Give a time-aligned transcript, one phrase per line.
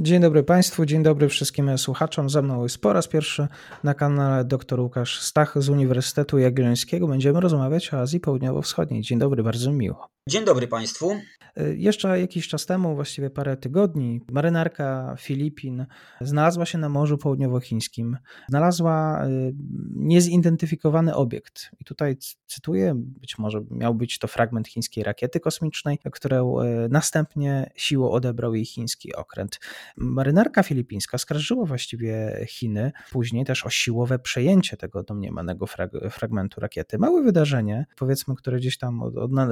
[0.00, 2.30] Dzień dobry Państwu, dzień dobry wszystkim słuchaczom.
[2.30, 3.48] Ze mną jest po raz pierwszy
[3.84, 7.08] na kanale dr Łukasz Stach z Uniwersytetu Jagiellońskiego.
[7.08, 9.02] Będziemy rozmawiać o Azji Południowo-Wschodniej.
[9.02, 10.08] Dzień dobry, bardzo miło.
[10.28, 11.16] Dzień dobry Państwu.
[11.60, 15.86] Y, jeszcze jakiś czas temu, właściwie parę tygodni, marynarka Filipin
[16.20, 18.16] znalazła się na Morzu Południowochińskim.
[18.48, 19.54] Znalazła y,
[19.96, 21.70] niezidentyfikowany obiekt.
[21.80, 27.70] I tutaj cytuję, być może miał być to fragment chińskiej rakiety kosmicznej, którą y, następnie
[27.76, 29.60] siłą odebrał jej chiński okręt.
[29.96, 36.98] Marynarka filipińska skarżyła właściwie Chiny później też o siłowe przejęcie tego domniemanego frag- fragmentu rakiety.
[36.98, 39.00] Małe wydarzenie, powiedzmy, które gdzieś tam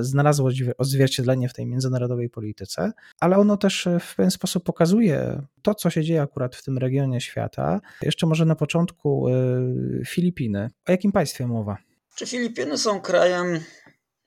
[0.01, 5.91] znalazło odzwierciedlenie w tej międzynarodowej polityce, ale ono też w pewien sposób pokazuje to, co
[5.91, 7.81] się dzieje akurat w tym regionie świata.
[8.03, 10.71] Jeszcze może na początku y, Filipiny.
[10.89, 11.77] O jakim państwie mowa?
[12.15, 13.61] Czy Filipiny są krajem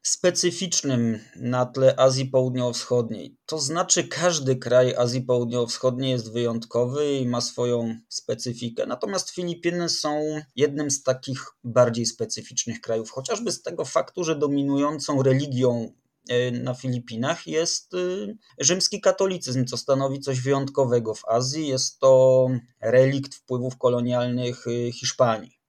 [0.05, 3.37] specyficznym na tle Azji Południowo-Wschodniej.
[3.45, 8.85] To znaczy, każdy kraj Azji Południowo-Wschodniej jest wyjątkowy i ma swoją specyfikę.
[8.85, 15.23] Natomiast Filipiny są jednym z takich bardziej specyficznych krajów, chociażby z tego faktu, że dominującą
[15.23, 15.93] religią
[16.29, 17.97] e, na Filipinach jest e,
[18.59, 21.67] rzymski katolicyzm, co stanowi coś wyjątkowego w Azji.
[21.67, 22.47] Jest to
[22.81, 25.59] relikt wpływów kolonialnych e, Hiszpanii.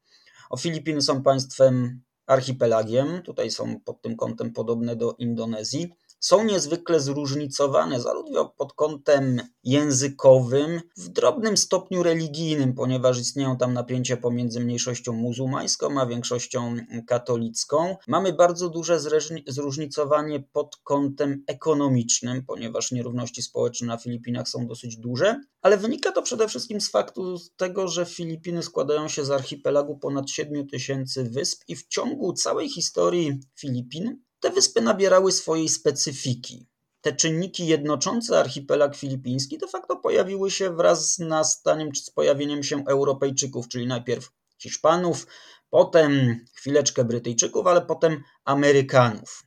[0.50, 7.00] O Filipiny są państwem archipelagiem, tutaj są pod tym kątem podobne do Indonezji, są niezwykle
[7.00, 15.12] zróżnicowane, zarówno pod kątem językowym, w drobnym stopniu religijnym, ponieważ istnieją tam napięcia pomiędzy mniejszością
[15.12, 17.96] muzułmańską a większością katolicką.
[18.08, 19.00] Mamy bardzo duże
[19.46, 26.22] zróżnicowanie pod kątem ekonomicznym, ponieważ nierówności społeczne na Filipinach są dosyć duże, ale wynika to
[26.22, 31.62] przede wszystkim z faktu tego, że Filipiny składają się z archipelagu ponad 7 tysięcy wysp
[31.68, 36.66] i w ciągu całej historii Filipin te wyspy nabierały swojej specyfiki.
[37.00, 42.62] Te czynniki jednoczące archipelag filipiński de facto pojawiły się wraz z nastaniem czy z pojawieniem
[42.62, 45.26] się Europejczyków, czyli najpierw Hiszpanów,
[45.70, 49.42] potem chwileczkę Brytyjczyków, ale potem Amerykanów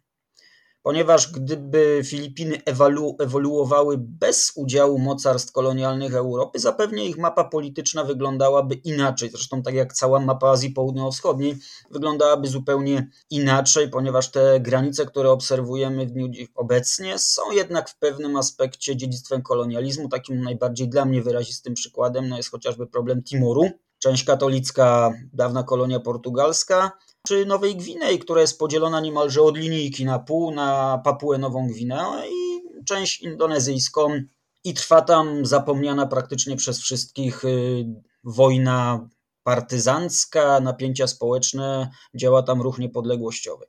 [0.89, 8.61] ponieważ gdyby Filipiny ewolu ewoluowały bez udziału mocarstw kolonialnych Europy, zapewne ich mapa polityczna wyglądały
[8.83, 9.29] inaczej.
[9.29, 11.57] Zresztą tak jak cała mapa Azji Południowo-Wschodniej
[11.91, 18.35] wyglądałaby zupełnie inaczej, ponieważ te granice, które obserwujemy w dniu obecnie, są jednak w pewnym
[18.35, 20.09] aspekcie dziedzictwem kolonializmu.
[20.09, 23.69] Takim najbardziej dla mnie wyrazistym przykładem no jest chociażby problem Timoru,
[23.99, 26.91] część katolicka, dawna kolonia portugalska,
[27.27, 32.23] czy Nowej Gwinei, która jest podzielona niemalże od linijki na pół na Papuę Nową Gwineę
[32.29, 34.21] i część indonezyjską
[34.63, 37.85] i trwa tam zapomniana praktycznie przez wszystkich y,
[38.23, 39.09] wojna
[39.43, 43.65] partyzancka, napięcia społeczne, działa tam ruch niepodległościowy.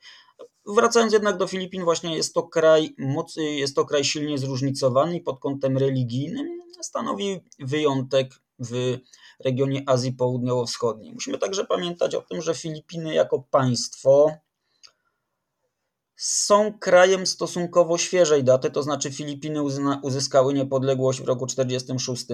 [0.67, 2.95] Wracając jednak do Filipin, właśnie jest to kraj
[3.37, 8.99] jest to kraj silnie zróżnicowany pod kątem religijnym stanowi wyjątek w
[9.45, 11.13] regionie Azji Południowo-Wschodniej.
[11.13, 14.33] Musimy także pamiętać o tym, że Filipiny jako państwo
[16.17, 19.63] są krajem stosunkowo świeżej daty, to znaczy Filipiny
[20.03, 22.27] uzyskały niepodległość w roku 1946,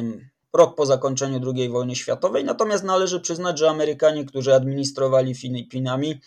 [0.53, 6.21] rok po zakończeniu II wojny światowej, natomiast należy przyznać, że Amerykanie, którzy administrowali Filipinami,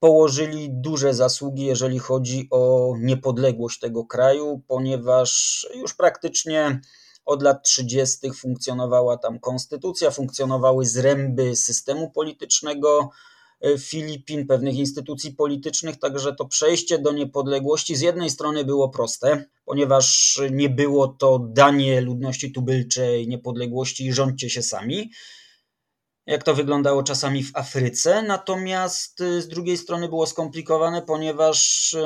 [0.00, 6.80] położyli duże zasługi, jeżeli chodzi o niepodległość tego kraju, ponieważ już praktycznie
[7.28, 8.30] od lat 30.
[8.32, 13.10] funkcjonowała tam konstytucja, funkcjonowały zręby systemu politycznego
[13.60, 19.44] e, Filipin, pewnych instytucji politycznych, także to przejście do niepodległości z jednej strony było proste,
[19.64, 25.10] ponieważ nie było to danie ludności tubylczej niepodległości i rządźcie się sami,
[26.28, 28.22] jak to wyglądało czasami w Afryce.
[28.22, 31.96] Natomiast y, z drugiej strony było skomplikowane, ponieważ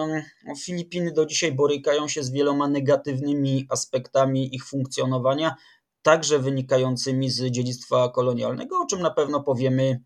[0.65, 5.57] Filipiny do dzisiaj borykają się z wieloma negatywnymi aspektami ich funkcjonowania,
[6.03, 10.01] także wynikającymi z dziedzictwa kolonialnego, o czym na pewno powiemy,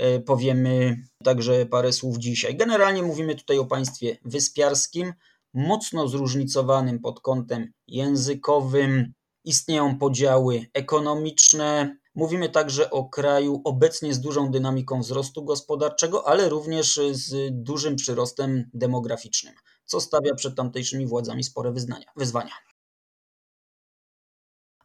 [0.00, 2.56] y, powiemy także parę słów dzisiaj.
[2.56, 5.12] Generalnie mówimy tutaj o państwie wyspiarskim,
[5.54, 9.12] mocno zróżnicowanym pod kątem językowym,
[9.44, 17.00] istnieją podziały ekonomiczne, Mówimy także o kraju obecnie z dużą dynamiką wzrostu gospodarczego, ale również
[17.10, 19.54] z dużym przyrostem demograficznym,
[19.84, 21.72] co stawia przed tamtejszymi władzami spore
[22.16, 22.54] wyzwania.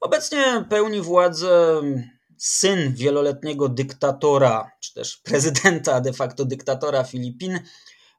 [0.01, 1.81] Obecnie pełni władzę
[2.37, 7.59] syn wieloletniego dyktatora, czy też prezydenta, de facto dyktatora Filipin,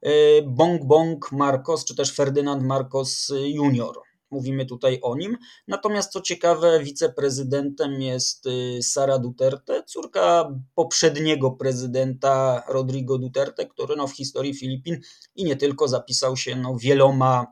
[0.07, 4.14] y, Bong Bong Marcos, czy też Ferdynand Marcos Jr.
[4.35, 5.39] Mówimy tutaj o nim.
[5.69, 14.07] Natomiast co ciekawe, wiceprezydentem jest y, Sara Duterte, córka poprzedniego prezydenta Rodrigo Duterte, który no,
[14.07, 15.01] w historii Filipin
[15.37, 17.47] i nie tylko zapisał się no, wieloma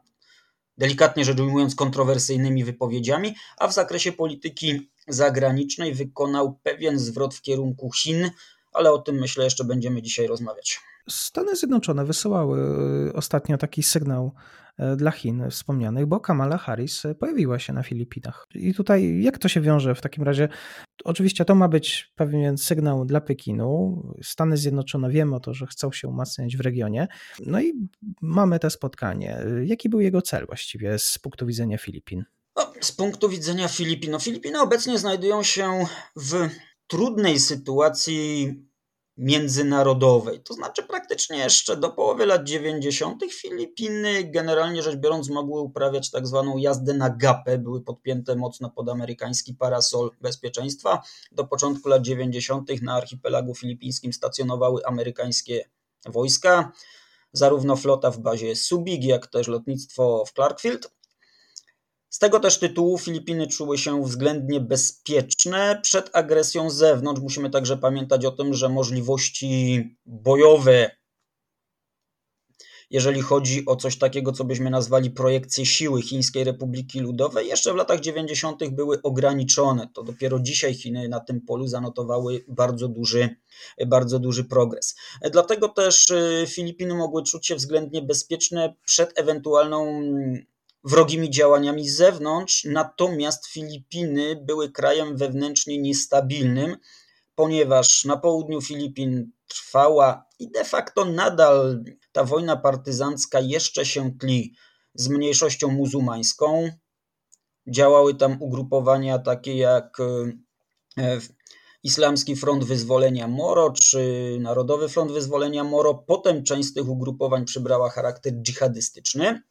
[0.78, 7.90] delikatnie rzecz ujmując, kontrowersyjnymi wypowiedziami, a w zakresie polityki zagranicznej wykonał pewien zwrot w kierunku
[7.92, 8.30] Chin,
[8.72, 10.80] ale o tym myślę jeszcze będziemy dzisiaj rozmawiać.
[11.08, 12.58] Stany Zjednoczone wysyłały
[13.08, 14.32] y, ostatnio taki sygnał
[14.96, 18.46] dla Chin wspomnianych, bo Kamala Harris pojawiła się na Filipinach.
[18.54, 20.48] I tutaj jak to się wiąże w takim razie?
[21.04, 24.02] Oczywiście to ma być pewien sygnał dla Pekinu.
[24.22, 27.08] Stany Zjednoczone wiemy o to, że chcą się umacniać w regionie.
[27.46, 27.72] No i
[28.22, 29.38] mamy to spotkanie.
[29.64, 32.24] Jaki był jego cel właściwie z punktu widzenia Filipin?
[32.56, 34.10] No, z punktu widzenia Filipin.
[34.10, 35.86] No, Filipiny obecnie znajdują się
[36.16, 36.48] w
[36.86, 38.54] trudnej sytuacji
[39.16, 40.40] międzynarodowej.
[40.40, 43.22] To znaczy praktycznie jeszcze do połowy lat 90.
[43.32, 48.88] Filipiny generalnie rzecz biorąc mogły uprawiać tak zwaną jazdę na gapę, były podpięte mocno pod
[48.88, 51.02] amerykański parasol bezpieczeństwa.
[51.32, 52.82] Do początku lat 90.
[52.82, 55.64] na archipelagu filipińskim stacjonowały amerykańskie
[56.06, 56.72] wojska,
[57.32, 60.92] zarówno flota w bazie Subig, jak też lotnictwo w Clarkfield.
[62.12, 67.20] Z tego też tytułu Filipiny czuły się względnie bezpieczne przed agresją z zewnątrz.
[67.20, 70.90] Musimy także pamiętać o tym, że możliwości bojowe,
[72.90, 77.76] jeżeli chodzi o coś takiego, co byśmy nazwali projekcję siły Chińskiej Republiki Ludowej, jeszcze w
[77.76, 78.68] latach 90.
[78.70, 79.88] były ograniczone.
[79.94, 83.36] To dopiero dzisiaj Chiny na tym polu zanotowały bardzo duży,
[83.86, 84.94] bardzo duży progres.
[85.32, 90.02] Dlatego też y, Filipiny mogły czuć się względnie bezpieczne przed ewentualną
[90.84, 96.76] wrogimi działaniami z zewnątrz, natomiast Filipiny były krajem wewnętrznie niestabilnym,
[97.34, 104.54] ponieważ na południu Filipin trwała i de facto nadal ta wojna partyzancka jeszcze się tli
[104.94, 106.70] z mniejszością muzułmańską.
[107.66, 109.98] Działały tam ugrupowania takie jak
[110.98, 111.20] e,
[111.82, 115.94] Islamski Front Wyzwolenia Moro czy Narodowy Front Wyzwolenia Moro.
[115.94, 119.42] Potem część z tych ugrupowań przybrała charakter dżihadystyczny.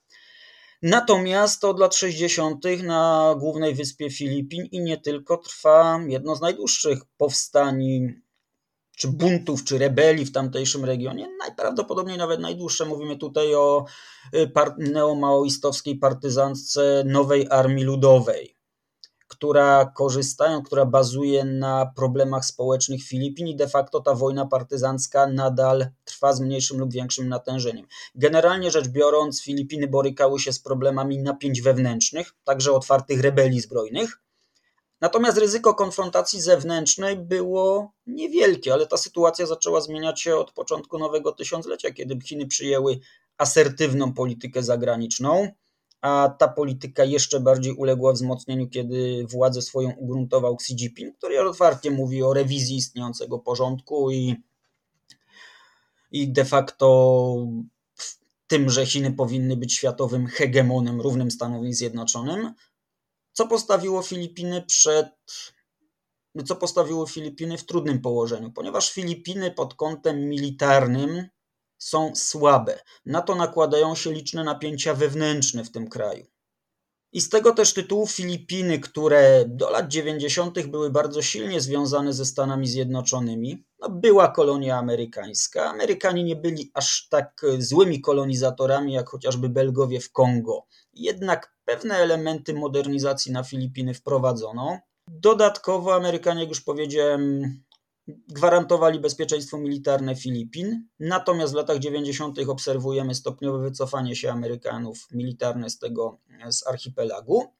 [0.81, 2.65] Natomiast od lat 60.
[2.83, 7.83] na głównej wyspie Filipin i nie tylko trwa jedno z najdłuższych powstań,
[8.97, 11.27] czy buntów, czy rebelii w tamtejszym regionie.
[11.39, 12.85] Najprawdopodobniej nawet najdłuższe.
[12.85, 13.85] Mówimy tutaj o
[14.35, 18.60] y, neomaoistowskiej partyzance Nowej Armii Ludowej
[19.31, 25.87] która korzystają, która bazuje na problemach społecznych Filipin i de facto ta wojna partyzancka nadal
[26.05, 27.87] trwa z mniejszym lub większym natężeniem.
[28.15, 34.21] Generalnie rzecz biorąc, Filipiny borykały się z problemami napięć wewnętrznych, także otwartych rebelii zbrojnych.
[35.01, 41.31] Natomiast ryzyko konfrontacji zewnętrznej było niewielkie, ale ta sytuacja zaczęła zmieniać się od początku nowego
[41.31, 42.99] tysiąclecia, kiedy Chiny przyjęły
[43.37, 45.51] asertywną politykę zagraniczną
[46.01, 51.91] a ta polityka jeszcze bardziej uległa wzmocnieniu, kiedy władzę swoją ugruntował Xi Jinping, który otwarcie
[51.91, 54.35] mówi o rewizji istniejącego porządku i,
[56.11, 57.35] i de facto
[58.47, 62.53] tym, że Chiny powinny być światowym hegemonem równym Stanom Zjednoczonym,
[63.33, 65.07] co postawiło Filipiny przed
[66.45, 71.27] co postawiło Filipiny w trudnym położeniu, ponieważ Filipiny pod kątem militarnym
[71.81, 72.79] są słabe.
[73.05, 76.25] Na to nakładają się liczne napięcia wewnętrzne w tym kraju.
[77.13, 80.67] I z tego też tytułu Filipiny, które do lat 90.
[80.67, 85.69] były bardzo silnie związane ze Stanami Zjednoczonymi, no była kolonia amerykańska.
[85.69, 90.65] Amerykanie nie byli aż tak złymi kolonizatorami jak chociażby Belgowie w Kongo.
[90.93, 94.79] Jednak pewne elementy modernizacji na Filipiny wprowadzono.
[95.07, 97.41] Dodatkowo Amerykanie, jak już powiedziałem,
[98.07, 100.87] gwarantowali bezpieczeństwo militarne Filipin.
[100.99, 102.39] Natomiast w latach 90.
[102.39, 107.53] obserwujemy stopniowe wycofanie się Amerykanów militarne z tego z archipelagu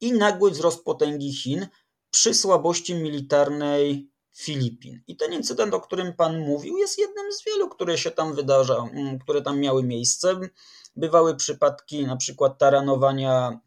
[0.00, 1.66] i nagły wzrost potęgi Chin
[2.10, 5.02] przy słabości militarnej Filipin.
[5.06, 8.76] I ten incydent, o którym Pan mówił, jest jednym z wielu, które się tam wydarza,
[8.92, 10.40] mm, które tam miały miejsce.
[10.96, 13.60] Bywały przypadki na przykład taranowania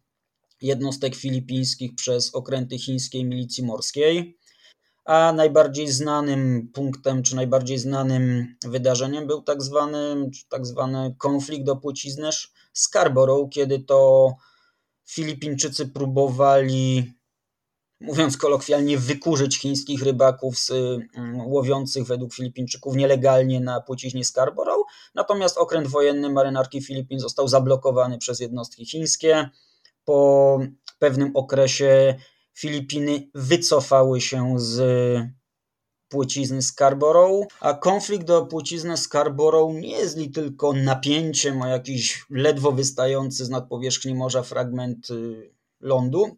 [0.62, 4.39] jednostek filipińskich przez okręty chińskiej milicji morskiej
[5.06, 11.76] a najbardziej znanym punktem, czy najbardziej znanym wydarzeniem był tak zwany, tak zwany konflikt o
[11.76, 12.30] płciznę
[12.74, 14.32] Scarborough, kiedy to
[15.06, 17.14] Filipińczycy próbowali
[18.02, 24.88] mówiąc kolokwialnie, wykurzyć chińskich rybaków z mm, łowiących według Filipińczyków nielegalnie na płciźnie Scarborough.
[25.16, 29.50] Natomiast okręt wojenny marynarki Filipin został zablokowany przez jednostki chińskie.
[30.06, 30.60] Po
[31.00, 32.16] pewnym okresie
[32.60, 34.82] Filipiny wycofały się z
[36.10, 42.72] płcizny Scarborough, a konflikt do płcizny Scarborough nie jest li tylko napięciem o jakiś ledwo
[42.72, 46.38] wystający z nadpowierzchni morza fragment y, lądu,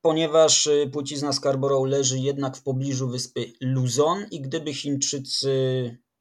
[0.00, 5.52] ponieważ y, płcizna Scarborough leży jednak w pobliżu wyspy Luzon i gdyby Chińczycy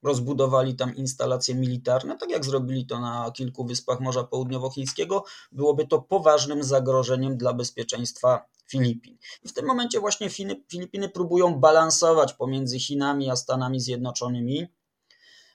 [0.04, 6.02] rozbudowali tam instalacje militarne, tak jak zrobili to na kilku wyspach Morza Południowochińskiego, byłoby to
[6.02, 9.18] poważnym zagrożeniem dla bezpieczeństwa Filipin.
[9.44, 10.30] I w tym momencie właśnie
[10.70, 14.68] Filipiny próbują balansować pomiędzy Chinami a Stanami Zjednoczonymi.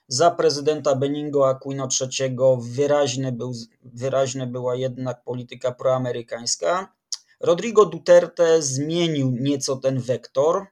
[0.08, 3.52] Za prezydenta Beningo Aquino III wyraźne, był,
[3.82, 6.94] wyraźne była jednak polityka proamerykańska.
[7.40, 10.66] Rodrigo Duterte zmienił nieco ten wektor,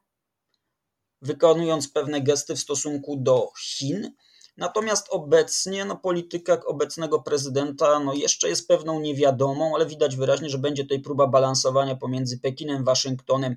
[1.23, 4.13] wykonując pewne gesty w stosunku do Chin.
[4.61, 10.59] Natomiast obecnie no, polityka obecnego prezydenta no, jeszcze jest pewną niewiadomą, ale widać wyraźnie, że
[10.59, 13.57] będzie tutaj próba balansowania pomiędzy Pekinem, Waszyngtonem,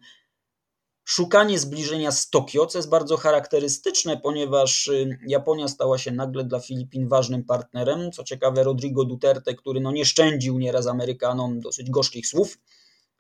[1.04, 6.60] szukanie zbliżenia z Tokio, co jest bardzo charakterystyczne, ponieważ y, Japonia stała się nagle dla
[6.60, 8.12] Filipin ważnym partnerem.
[8.12, 12.58] Co ciekawe, Rodrigo Duterte, który no nie szczędził nieraz Amerykanom dosyć gorzkich słów,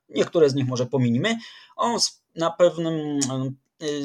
[0.09, 1.37] niektóre z nich może pominimy,
[1.75, 1.99] on
[2.35, 3.19] na pewnym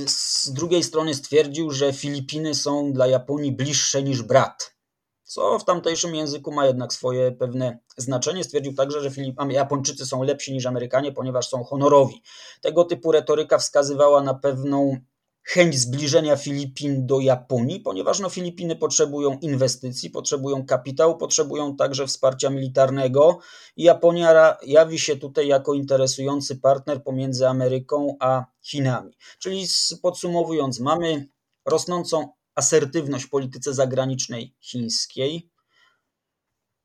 [0.07, 4.77] z drugiej strony stwierdził, że Filipiny są dla Japonii bliższe niż brat,
[5.25, 8.45] co w tamtejszym języku ma jednak swoje pewne znaczenie.
[8.45, 9.11] Stwierdził także, że
[9.51, 12.23] Japończycy są lepsi niż Amerykanie, ponieważ są honorowi.
[12.61, 14.97] Tego typu retoryka wskazywała na pewną
[15.49, 22.51] chęć zbliżenia Filipin do Japonii, ponieważ no, Filipiny potrzebują inwestycji, potrzebują kapitału, potrzebują także wsparcia
[22.51, 23.39] militarnego
[23.77, 29.13] i Japonia jawi się tutaj jako interesujący partner pomiędzy Ameryką a Chinami.
[29.39, 29.67] Czyli
[30.03, 31.29] podsumowując, mamy
[31.67, 35.51] rosnącą asertywność w polityce zagranicznej chińskiej,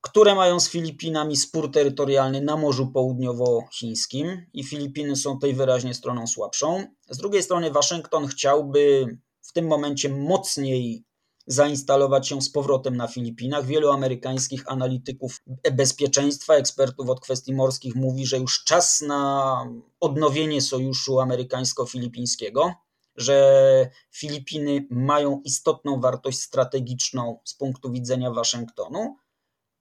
[0.04, 6.26] które mają z Filipinami spór terytorialny na Morzu Południowochińskim i Filipiny są tej wyraźnie stroną
[6.26, 6.84] słabszą.
[7.10, 9.06] Z drugiej strony Waszyngton chciałby
[9.42, 11.04] w tym momencie mocniej
[11.46, 13.66] zainstalować się z powrotem na Filipinach.
[13.66, 15.40] Wielu amerykańskich analityków
[15.72, 19.56] bezpieczeństwa, ekspertów od kwestii morskich mówi, że już czas na
[20.00, 22.72] odnowienie sojuszu amerykańsko-filipińskiego,
[23.16, 29.16] że Filipiny mają istotną wartość strategiczną z punktu widzenia Waszyngtonu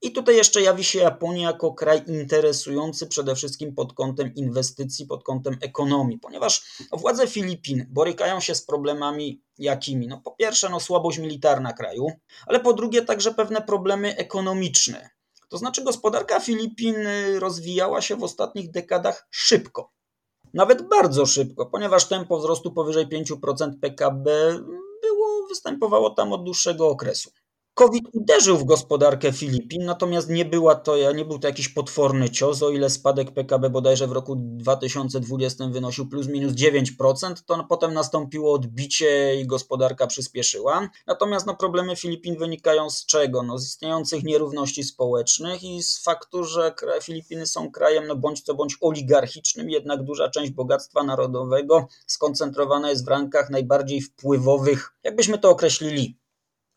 [0.03, 5.24] i tutaj jeszcze jawi się Japonia jako kraj interesujący przede wszystkim pod kątem inwestycji, pod
[5.24, 10.07] kątem ekonomii, ponieważ władze Filipin borykają się z problemami jakimi?
[10.07, 12.07] No po pierwsze, no słabość militarna kraju,
[12.48, 15.10] ale po drugie także pewne problemy ekonomiczne.
[15.50, 16.95] To znaczy gospodarka Filipin
[17.39, 19.91] rozwijała się w ostatnich dekadach szybko.
[20.53, 24.53] Nawet bardzo szybko, ponieważ tempo wzrostu powyżej 5% PKB
[25.01, 27.31] było, występowało tam od dłuższego okresu.
[27.74, 32.63] COVID uderzył w gospodarkę Filipin, natomiast nie, była to, nie był to jakiś potworny cios,
[32.63, 38.53] o ile spadek PKB bodajże w roku 2020 wynosił plus minus 9%, to potem nastąpiło
[38.53, 40.89] odbicie i gospodarka przyspieszyła.
[41.08, 43.44] Natomiast no, problemy Filipin wynikają z czego?
[43.44, 48.53] No, z istniejących nierówności społecznych i z faktu, że Filipiny są krajem no, bądź co
[48.53, 55.50] bądź oligarchicznym, jednak duża część bogactwa narodowego skoncentrowana jest w rankach najbardziej wpływowych, jakbyśmy to
[55.50, 56.23] określili,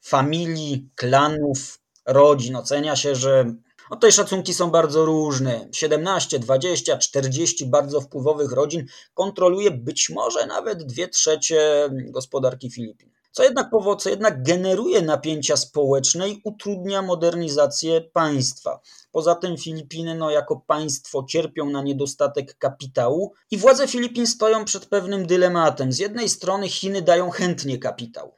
[0.06, 2.56] familii, klanów, rodzin.
[2.56, 3.44] Ocenia się, że
[3.90, 5.68] no tutaj szacunki są bardzo różne.
[5.72, 13.10] 17, 20, 40 bardzo wpływowych rodzin kontroluje być może nawet dwie trzecie gospodarki Filipin.
[13.36, 18.80] Co jednak, co jednak generuje napięcia społeczne i utrudnia modernizację państwa.
[19.12, 24.86] Poza tym Filipiny no, jako państwo cierpią na niedostatek kapitału i władze Filipin stoją przed
[24.86, 25.92] pewnym dylematem.
[25.92, 28.34] Z jednej strony Chiny dają chętnie kapitał,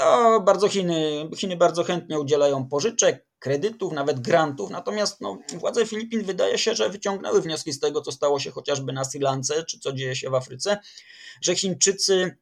[0.00, 6.22] to bardzo Chiny, Chiny bardzo chętnie udzielają pożyczek, kredytów, nawet grantów, natomiast no, władze Filipin
[6.22, 9.78] wydaje się, że wyciągnęły wnioski z tego, co stało się chociażby na Sri Lance, czy
[9.78, 10.78] co dzieje się w Afryce,
[11.42, 12.36] że Chińczycy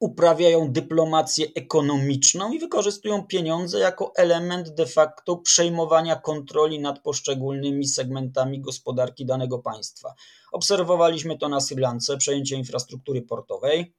[0.00, 8.60] uprawiają dyplomację ekonomiczną i wykorzystują pieniądze jako element de facto przejmowania kontroli nad poszczególnymi segmentami
[8.60, 10.14] gospodarki danego państwa.
[10.52, 13.94] Obserwowaliśmy to na Sri Lance, przejęcie infrastruktury portowej,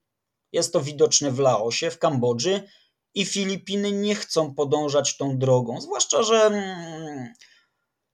[0.52, 2.64] jest to widoczne w Laosie, w Kambodży
[3.16, 5.82] i Filipiny nie chcą podążać tą drogą.
[5.82, 7.34] Zwłaszcza, że mm,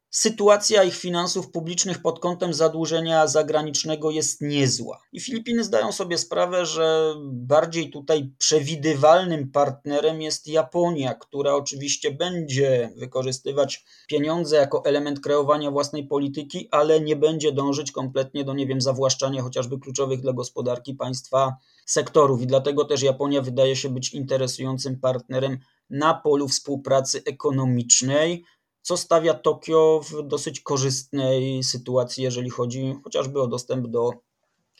[0.10, 5.02] sytuacja ich finansów publicznych pod kątem zadłużenia zagranicznego jest niezła.
[5.12, 12.94] I Filipiny zdają sobie sprawę, że bardziej tutaj przewidywalnym partnerem jest Japonia, która oczywiście będzie
[12.96, 18.82] wykorzystywać pieniądze jako element kreowania własnej polityki, ale nie będzie dążyć kompletnie do, nie wiem,
[18.82, 21.56] zawłaszczania chociażby kluczowych dla gospodarki państwa
[21.92, 22.42] sektorów.
[22.42, 25.58] I dlatego też Japonia wydaje się być interesującym partnerem
[25.90, 28.44] na polu współpracy ekonomicznej
[28.82, 34.12] co stawia Tokio w dosyć korzystnej sytuacji, jeżeli chodzi chociażby o dostęp do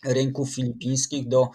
[0.06, 1.50] rynków filipińskich, do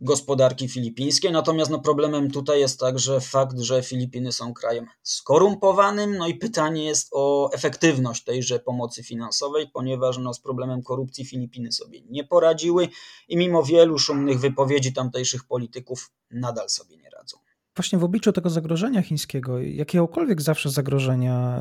[0.00, 1.32] gospodarki filipińskiej.
[1.32, 6.84] Natomiast no, problemem tutaj jest także fakt, że Filipiny są krajem skorumpowanym, no i pytanie
[6.84, 12.88] jest o efektywność tejże pomocy finansowej, ponieważ no, z problemem korupcji Filipiny sobie nie poradziły
[13.28, 17.38] i mimo wielu szumnych wypowiedzi tamtejszych polityków nadal sobie nie radzą
[17.76, 21.60] właśnie w obliczu tego zagrożenia chińskiego, jakiegokolwiek zawsze zagrożenia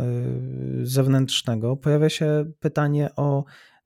[0.81, 3.43] y, zewnętrznego, pojawia się pytanie o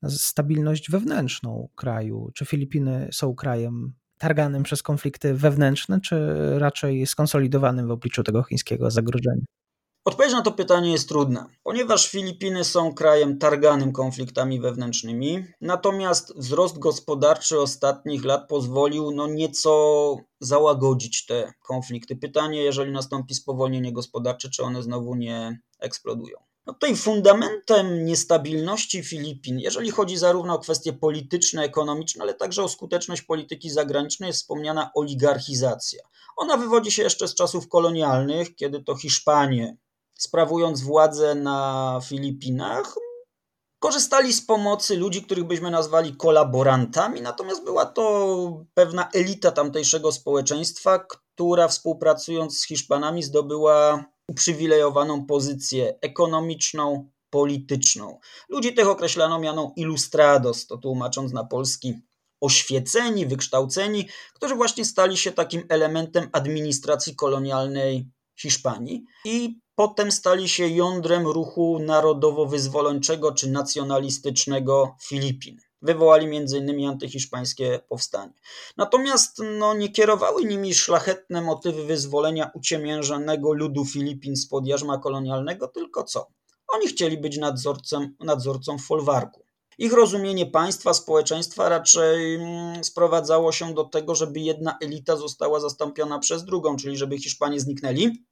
[0.09, 2.31] stabilność wewnętrzną kraju.
[2.33, 8.91] Czy Filipiny są krajem targanym przez konflikty wewnętrzne, czy raczej skonsolidowanym w obliczu tego chińskiego
[8.91, 9.41] zagrożenia?
[10.07, 16.79] Odpowiedź na to pytanie jest trudna, ponieważ Filipiny są krajem targanym konfliktami wewnętrznymi, natomiast wzrost
[16.79, 22.15] gospodarczy ostatnich lat pozwolił no nieco załagodzić te konflikty.
[22.15, 26.46] Pytanie, jeżeli nastąpi spowolnienie gospodarcze, czy one znowu nie eksplodują.
[26.67, 32.69] No tutaj fundamentem niestabilności Filipin, jeżeli chodzi zarówno o kwestie polityczne, ekonomiczne, ale także o
[32.69, 36.03] skuteczność polityki zagranicznej, jest wspomniana oligarchizacja.
[36.37, 39.77] Ona wywodzi się jeszcze z czasów kolonialnych, kiedy to Hiszpanie
[40.13, 42.95] sprawując władzę na Filipinach,
[43.79, 50.99] korzystali z pomocy ludzi, których byśmy nazwali kolaborantami, natomiast była to pewna elita tamtejszego społeczeństwa,
[50.99, 58.19] która współpracując z Hiszpanami zdobyła uprzywilejowaną pozycję ekonomiczną, polityczną.
[58.49, 61.93] Ludzi tych określano mianą ilustrados, to tłumacząc na polski
[62.41, 70.67] oświeceni, wykształceni, którzy właśnie stali się takim elementem administracji kolonialnej Hiszpanii i potem stali się
[70.67, 75.57] jądrem ruchu narodowo-wyzwoleńczego czy nacjonalistycznego Filipin.
[75.81, 76.89] Wywołali m.in.
[76.89, 78.33] antyhiszpańskie powstanie.
[78.77, 86.03] Natomiast no, nie kierowały nimi szlachetne motywy wyzwolenia uciemiężonego ludu Filipin spod jarzma kolonialnego, tylko
[86.03, 86.27] co?
[86.67, 89.45] Oni chcieli być nadzorcą, nadzorcą folwarku.
[89.77, 96.19] Ich rozumienie państwa, społeczeństwa raczej mm, sprowadzało się do tego, żeby jedna elita została zastąpiona
[96.19, 98.25] przez drugą, czyli żeby Hiszpanie zniknęli,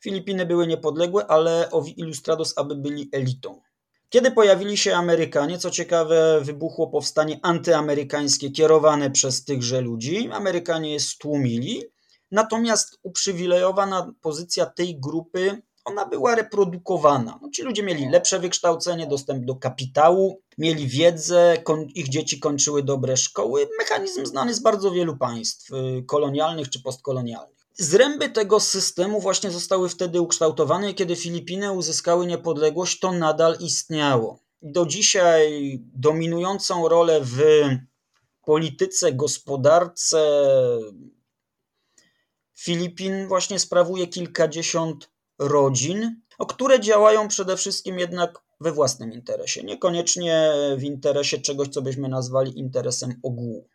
[0.00, 3.60] Filipiny były niepodległe, ale owi Ilustrados aby byli elitą.
[4.08, 10.28] Kiedy pojawili się Amerykanie, co ciekawe, wybuchło powstanie antyamerykańskie kierowane przez tychże ludzi.
[10.32, 11.82] Amerykanie je stłumili,
[12.30, 17.38] natomiast uprzywilejowana pozycja tej grupy ona była reprodukowana.
[17.42, 21.56] No, ci ludzie mieli lepsze wykształcenie, dostęp do kapitału, mieli wiedzę,
[21.94, 23.68] ich dzieci kończyły dobre szkoły.
[23.78, 27.55] Mechanizm znany z bardzo wielu państw y, kolonialnych czy postkolonialnych.
[27.78, 34.40] Zręby tego systemu właśnie zostały wtedy ukształtowane i kiedy Filipiny uzyskały niepodległość, to nadal istniało.
[34.62, 37.40] Do dzisiaj dominującą rolę w
[38.44, 40.18] polityce, gospodarce
[42.58, 50.52] Filipin właśnie sprawuje kilkadziesiąt rodzin, o które działają przede wszystkim jednak we własnym interesie, niekoniecznie
[50.76, 53.68] w interesie czegoś, co byśmy nazwali interesem ogółu.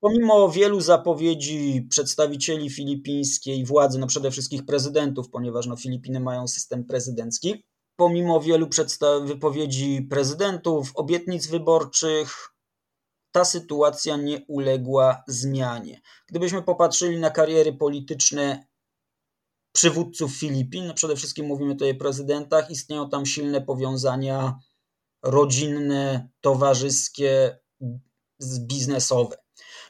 [0.00, 6.84] Pomimo wielu zapowiedzi przedstawicieli filipińskiej władzy, no przede wszystkim prezydentów, ponieważ no Filipiny mają system
[6.84, 7.64] prezydencki,
[7.96, 8.68] pomimo wielu
[9.24, 12.48] wypowiedzi prezydentów, obietnic wyborczych,
[13.32, 16.00] ta sytuacja nie uległa zmianie.
[16.26, 18.66] Gdybyśmy popatrzyli na kariery polityczne
[19.72, 24.58] przywódców Filipin, no przede wszystkim mówimy tutaj o prezydentach, istnieją tam silne powiązania
[25.22, 27.58] rodzinne, towarzyskie,
[28.60, 29.45] biznesowe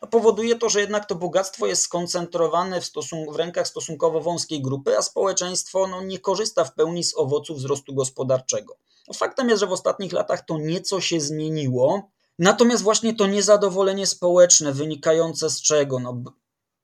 [0.07, 4.99] powoduje to, że jednak to bogactwo jest skoncentrowane w, stosun- w rękach stosunkowo wąskiej grupy,
[4.99, 8.77] a społeczeństwo no, nie korzysta w pełni z owoców wzrostu gospodarczego.
[9.09, 14.07] No, faktem jest, że w ostatnich latach to nieco się zmieniło, natomiast właśnie to niezadowolenie
[14.07, 15.99] społeczne wynikające z czego?
[15.99, 16.23] No,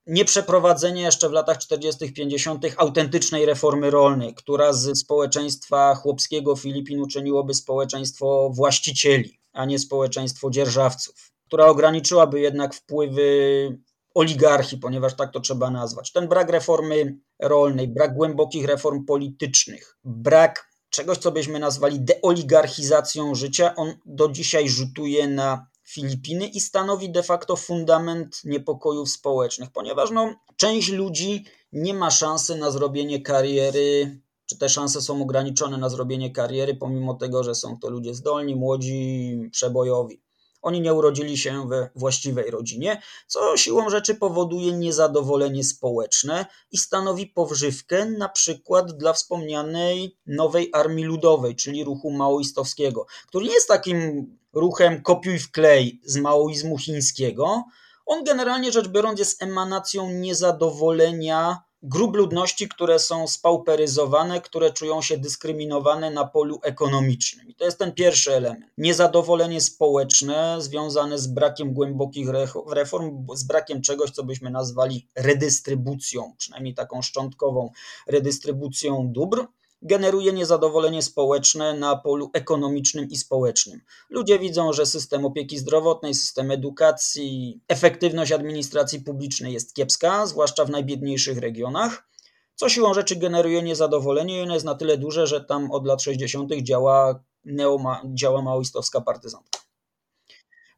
[0.07, 2.65] nieprzeprowadzenie jeszcze w latach 40., 50.
[2.77, 11.32] autentycznej reformy rolnej, która z społeczeństwa chłopskiego Filipin uczyniłoby społeczeństwo właścicieli, a nie społeczeństwo dzierżawców
[11.53, 13.79] która ograniczyłaby jednak wpływy
[14.15, 16.13] oligarchii, ponieważ tak to trzeba nazwać.
[16.13, 23.75] Ten brak reformy rolnej, brak głębokich reform politycznych, brak czegoś, co byśmy nazwali deoligarchizacją życia,
[23.77, 30.35] on do dzisiaj rzutuje na Filipiny i stanowi de facto fundament niepokojów społecznych, ponieważ no,
[30.57, 36.31] część ludzi nie ma szansy na zrobienie kariery czy te szanse są ograniczone na zrobienie
[36.31, 40.23] kariery, pomimo tego, że są to ludzie zdolni, młodzi, przebojowi.
[40.63, 47.27] Oni nie urodzili się we właściwej rodzinie, co siłą rzeczy powoduje niezadowolenie społeczne i stanowi
[47.27, 54.27] powrzywkę na przykład dla wspomnianej nowej armii ludowej, czyli ruchu maoistowskiego, który nie jest takim
[54.53, 57.65] ruchem kopiuj w klej z maoizmu chińskiego.
[58.07, 65.19] On generalnie rzecz biorąc jest emanacją niezadowolenia grup ludności, które są spauperyzowane, które czują się
[65.19, 67.49] dyskryminowane na polu ekonomicznym.
[67.49, 68.73] I to jest ten pierwszy element.
[68.79, 72.29] Niezadowolenie społeczne związane z brakiem głębokich
[72.71, 77.71] reform, z brakiem czegoś, co byśmy nazwali redystrybucją, przynajmniej taką szczątkową
[78.07, 79.47] redystrybucją dóbr
[79.83, 83.81] generuje niezadowolenie społeczne na polu ekonomicznym i społecznym.
[84.11, 90.71] Ludzie widzą, że system opieki zdrowotnej, system edukacji, efektywność administracji publicznej jest kiepska, zwłaszcza w
[90.71, 92.09] najbiedniejszych regionach,
[92.55, 96.03] co siłą rzeczy generuje niezadowolenie i ono jest na tyle duże, że tam od lat
[96.03, 96.53] 60.
[96.63, 99.63] działa, neoma, działa maoistowska partyzantka.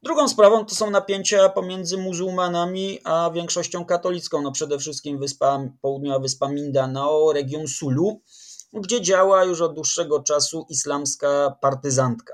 [0.03, 4.41] Drugą sprawą to są napięcia pomiędzy muzułmanami a większością katolicką.
[4.41, 8.21] No przede wszystkim wyspa, południowa wyspa Mindanao, region Sulu,
[8.81, 12.33] gdzie działa już od dłuższego czasu islamska partyzantka.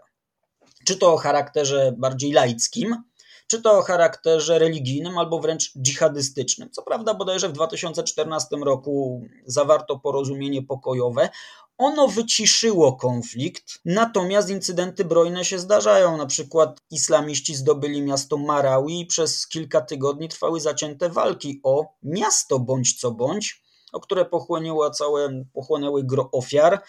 [0.88, 3.04] Czy to o charakterze bardziej laickim,
[3.48, 6.70] czy to o charakterze religijnym, albo wręcz dżihadystycznym.
[6.72, 11.30] Co prawda, bodajże w 2014 roku zawarto porozumienie pokojowe.
[11.78, 16.18] Ono wyciszyło konflikt, natomiast incydenty brojne się zdarzają.
[16.18, 22.60] Na przykład islamiści zdobyli miasto Marawi i przez kilka tygodni trwały zacięte walki o miasto
[22.60, 26.82] bądź co bądź no, które pochłonęło całe, pochłonęły gro ofiar,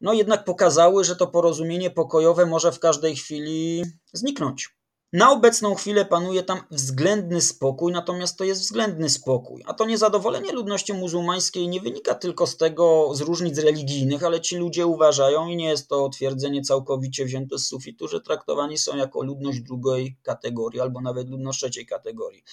[0.00, 4.76] no jednak pokazały, że to porozumienie pokojowe może w każdej chwili zniknąć.
[5.12, 9.62] Na obecną chwilę panuje tam względny spokój, natomiast to jest względny spokój.
[9.66, 14.56] A to niezadowolenie ludności muzułmańskiej nie wynika tylko z tego, z różnic religijnych, ale ci
[14.56, 19.22] ludzie uważają, i nie jest to twierdzenie całkowicie wzięte z sufitu, że traktowani są jako
[19.22, 22.44] ludność drugiej kategorii albo nawet ludność trzeciej kategorii.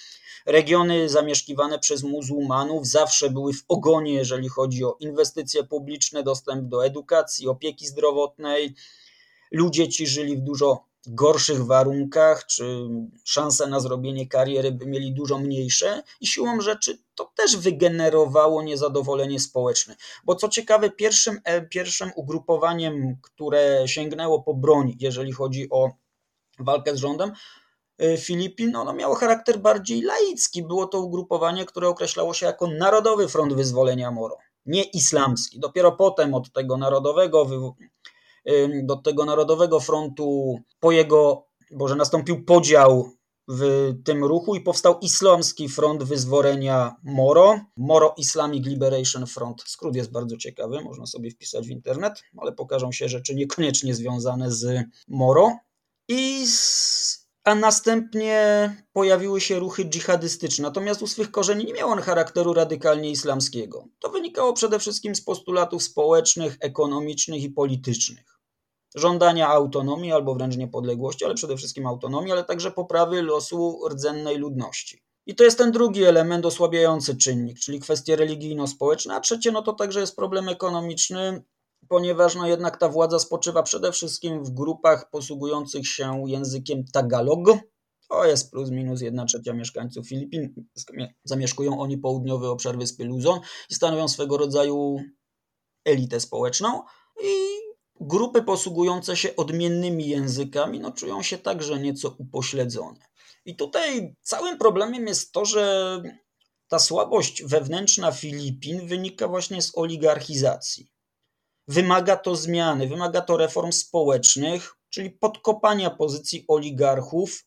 [0.46, 6.86] Regiony zamieszkiwane przez muzułmanów zawsze były w ogonie, jeżeli chodzi o inwestycje publiczne, dostęp do
[6.86, 8.74] edukacji, opieki zdrowotnej.
[9.50, 12.88] Ludzie ci żyli w dużo gorszych warunkach, czy
[13.24, 19.40] szanse na zrobienie kariery by mieli dużo mniejsze, i siłą rzeczy to też wygenerowało niezadowolenie
[19.40, 19.96] społeczne.
[20.24, 25.90] Bo co ciekawe, pierwszym, e, pierwszym ugrupowaniem, które sięgnęło po broń, jeżeli chodzi o
[26.58, 27.32] walkę z rządem,
[27.98, 30.62] e, Filipin, ono miało charakter bardziej laicki.
[30.62, 35.60] Było to ugrupowanie, które określało się jako Narodowy Front Wyzwolenia Moro, nie islamski.
[35.60, 37.46] Dopiero potem od tego narodowego
[38.82, 41.46] do tego Narodowego Frontu po jego,
[41.86, 43.12] że nastąpił podział
[43.48, 49.62] w tym ruchu i powstał Islamski Front Wyzwolenia Moro, Moro Islamic Liberation Front.
[49.66, 54.52] Skrót jest bardzo ciekawy, można sobie wpisać w internet, ale pokażą się rzeczy niekoniecznie związane
[54.52, 55.56] z Moro.
[56.08, 56.46] I
[57.44, 60.62] a następnie pojawiły się ruchy dżihadystyczne.
[60.62, 63.88] Natomiast u swych korzeni nie miał on charakteru radykalnie islamskiego.
[63.98, 68.40] To wynikało przede wszystkim z postulatów społecznych, ekonomicznych i politycznych.
[68.94, 75.02] Żądania autonomii albo wręcz niepodległości, ale przede wszystkim autonomii, ale także poprawy losu rdzennej ludności.
[75.26, 79.72] I to jest ten drugi element osłabiający czynnik, czyli kwestie religijno-społeczne, a trzecie no to
[79.72, 81.42] także jest problem ekonomiczny,
[81.88, 87.48] ponieważ no jednak ta władza spoczywa przede wszystkim w grupach posługujących się językiem Tagalog.
[88.08, 90.54] To jest plus minus 1 trzecia mieszkańców Filipin.
[91.24, 93.40] Zamieszkują oni południowy obszar wyspy Luzon
[93.70, 95.00] i stanowią swego rodzaju
[95.84, 96.82] elitę społeczną.
[97.24, 97.34] I
[98.00, 103.00] grupy posługujące się odmiennymi językami no, czują się także nieco upośledzone.
[103.44, 106.02] I tutaj całym problemem jest to, że
[106.68, 110.90] ta słabość wewnętrzna Filipin wynika właśnie z oligarchizacji.
[111.70, 117.44] Wymaga to zmiany, wymaga to reform społecznych, czyli podkopania pozycji oligarchów,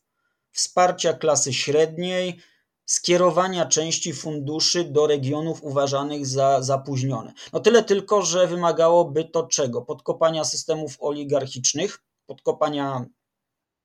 [0.52, 2.40] wsparcia klasy średniej,
[2.86, 7.32] skierowania części funduszy do regionów uważanych za zapóźnione.
[7.52, 9.82] No tyle tylko, że wymagałoby to czego?
[9.82, 13.04] Podkopania systemów oligarchicznych, podkopania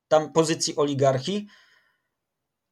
[0.08, 1.48] tam pozycji oligarchii,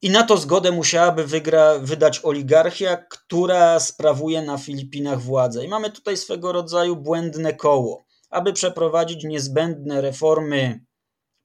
[0.01, 5.65] i na to zgodę musiałaby wygra, wydać oligarchia, która sprawuje na Filipinach władzę.
[5.65, 8.05] I mamy tutaj swego rodzaju błędne koło.
[8.29, 10.85] Aby przeprowadzić niezbędne reformy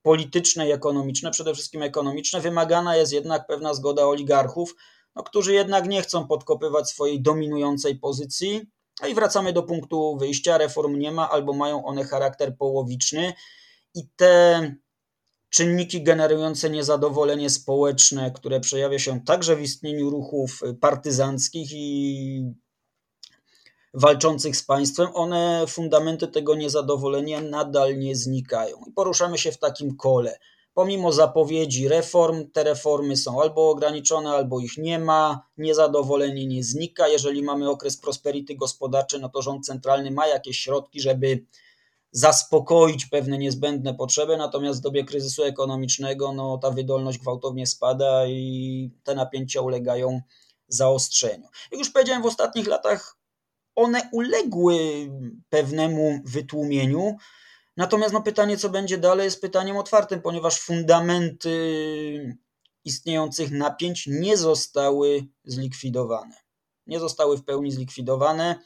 [0.03, 4.75] polityczne i ekonomiczne, przede wszystkim ekonomiczne, wymagana jest jednak pewna zgoda oligarchów,
[5.17, 8.63] no, którzy jednak nie chcą podkopywać swojej dominującej pozycji.
[9.03, 10.59] No i wracamy do punktu wyjścia.
[10.59, 13.33] Reform nie ma albo mają one charakter połowiczny.
[13.95, 14.75] I te
[15.53, 22.53] czynniki generujące niezadowolenie społeczne, które przejawia się także w istnieniu ruchów partyzanckich i
[23.95, 28.77] walczących z państwem, one, fundamenty tego niezadowolenia nadal nie znikają.
[28.89, 30.39] I poruszamy się w takim kole.
[30.75, 35.47] Pomimo zapowiedzi reform, te reformy są albo ograniczone, albo ich nie ma.
[35.57, 37.09] Niezadowolenie nie znika.
[37.09, 41.45] Jeżeli mamy okres prosperity gospodarczej, no to rząd centralny ma jakieś środki, żeby
[42.13, 48.91] zaspokoić pewne niezbędne potrzeby, natomiast w dobie kryzysu ekonomicznego no, ta wydolność gwałtownie spada i
[49.05, 50.21] te napięcia ulegają
[50.69, 51.49] zaostrzeniu.
[51.71, 53.17] Jak już powiedziałem, w ostatnich latach
[53.75, 54.77] one uległy
[55.49, 57.17] pewnemu wytłumieniu,
[57.77, 62.37] natomiast no, pytanie, co będzie dalej, jest pytaniem otwartym, ponieważ fundamenty
[62.85, 66.35] istniejących napięć nie zostały zlikwidowane.
[66.87, 68.59] Nie zostały w pełni zlikwidowane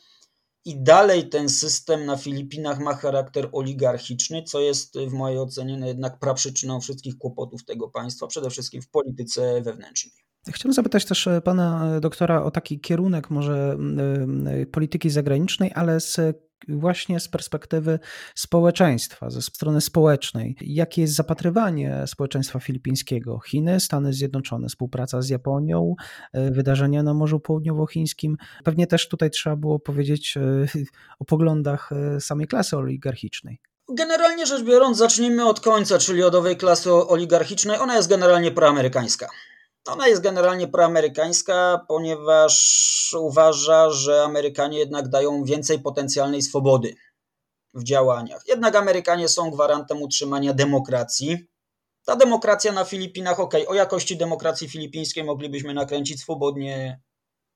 [0.66, 5.86] i dalej ten system na Filipinach ma charakter oligarchiczny, co jest w mojej ocenie no
[5.86, 10.25] jednak praprzyczyną wszystkich kłopotów tego państwa, przede wszystkim w polityce wewnętrznej.
[10.52, 13.76] Chciałbym zapytać też e, pana e, doktora o taki kierunek może
[14.46, 16.20] e, polityki zagranicznej, ale z
[16.68, 17.98] właśnie z perspektywy
[18.34, 20.56] społeczeństwa, ze strony społecznej.
[20.60, 23.38] Jakie jest zapatrywanie społeczeństwa filipińskiego?
[23.38, 25.94] Chiny, Stany Zjednoczone, współpraca z Japonią,
[26.34, 28.36] wydarzenia na Morzu Południowochińskim.
[28.64, 30.34] Pewnie też tutaj trzeba było powiedzieć
[31.18, 33.60] o poglądach samej klasy oligarchicznej.
[33.88, 37.78] Generalnie rzecz biorąc, zacznijmy od końca, czyli od owej klasy oligarchicznej.
[37.78, 39.28] Ona jest generalnie proamerykańska.
[39.86, 46.94] Ona jest generalnie proamerykańska, ponieważ uważa, że Amerykanie jednak dają więcej potencjalnej swobody
[47.74, 48.42] w działaniach.
[48.48, 51.46] Jednak Amerykanie są gwarantem utrzymania demokracji.
[52.04, 57.00] Ta demokracja na Filipinach, ok, o jakości demokracji filipińskiej moglibyśmy nakręcić swobodnie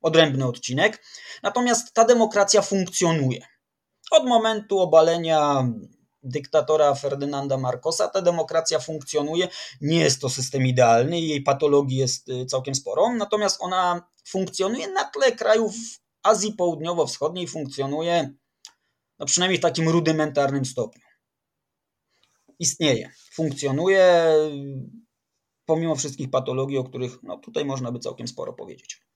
[0.02, 1.02] odrębny odcinek.
[1.42, 3.46] Natomiast ta demokracja funkcjonuje.
[4.10, 5.68] Od momentu obalenia
[6.22, 9.48] dyktatora Ferdynanda Marcosa ta demokracja funkcjonuje.
[9.80, 15.04] Nie jest to system idealny jej patologii jest y, całkiem sporo, natomiast ona funkcjonuje na
[15.04, 15.74] tle krajów
[16.22, 18.34] Azji Południowo-Wschodniej, funkcjonuje
[19.18, 21.02] no przynajmniej w takim rudymentarnym stopniu.
[22.58, 24.34] Istnieje, funkcjonuje
[25.64, 29.09] pomimo wszystkich patologii, o których no, tutaj można by całkiem sporo powiedzieć.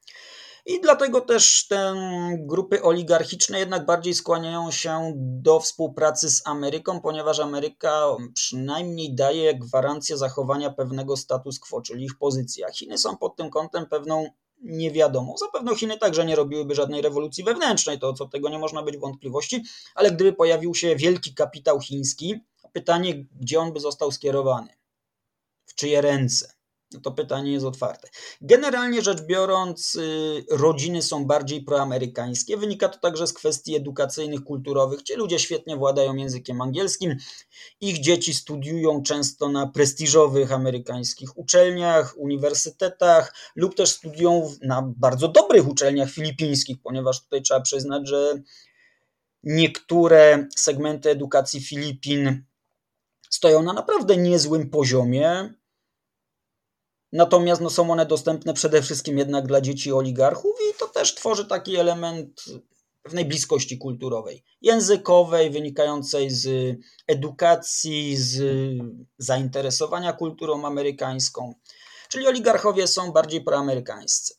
[0.66, 1.94] I dlatego też te
[2.38, 10.16] grupy oligarchiczne jednak bardziej skłaniają się do współpracy z Ameryką, ponieważ Ameryka przynajmniej daje gwarancję
[10.16, 12.64] zachowania pewnego status quo, czyli ich pozycji.
[12.64, 14.30] A Chiny są pod tym kątem pewną
[14.62, 15.34] niewiadomą.
[15.36, 19.64] Zapewne Chiny także nie robiłyby żadnej rewolucji wewnętrznej, to co tego nie można być wątpliwości,
[19.94, 22.40] ale gdyby pojawił się wielki kapitał chiński,
[22.72, 24.68] pytanie, gdzie on by został skierowany?
[25.66, 26.53] W czyje ręce?
[27.00, 28.08] To pytanie jest otwarte.
[28.40, 32.56] Generalnie rzecz biorąc, y, rodziny są bardziej proamerykańskie.
[32.56, 37.16] Wynika to także z kwestii edukacyjnych, kulturowych, gdzie ludzie świetnie władają językiem angielskim.
[37.80, 45.68] Ich dzieci studiują często na prestiżowych amerykańskich uczelniach, uniwersytetach lub też studiują na bardzo dobrych
[45.68, 48.42] uczelniach filipińskich, ponieważ tutaj trzeba przyznać, że
[49.42, 52.44] niektóre segmenty edukacji Filipin
[53.30, 55.54] stoją na naprawdę niezłym poziomie
[57.14, 61.44] Natomiast no, są one dostępne przede wszystkim jednak dla dzieci oligarchów i to też tworzy
[61.44, 62.44] taki element
[63.02, 68.42] pewnej bliskości kulturowej, językowej, wynikającej z edukacji, z
[69.18, 71.54] zainteresowania kulturą amerykańską.
[72.08, 74.34] Czyli oligarchowie są bardziej proamerykańscy.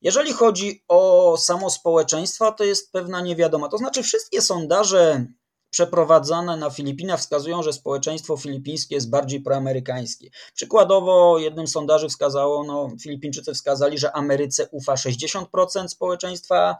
[0.00, 3.68] Jeżeli chodzi o samo społeczeństwo, to jest pewna niewiadoma.
[3.68, 5.26] To znaczy, wszystkie sondaże
[5.72, 10.30] przeprowadzane na Filipinach wskazują, że społeczeństwo filipińskie jest bardziej proamerykańskie.
[10.54, 16.76] Przykładowo jednym sondaży wskazało, no Filipińczycy wskazali, że Ameryce ufa 60% społeczeństwa,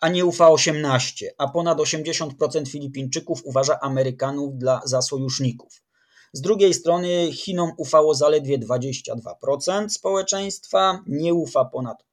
[0.00, 5.82] a nie ufa 18%, a ponad 80% Filipińczyków uważa Amerykanów dla, za sojuszników.
[6.32, 12.04] Z drugiej strony Chinom ufało zaledwie 22% społeczeństwa, nie ufa ponad